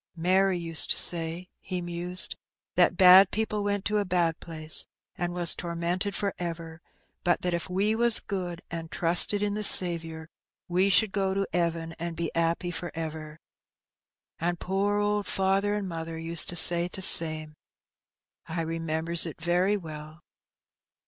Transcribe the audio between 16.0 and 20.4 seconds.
used to say t' same. I remembers it very well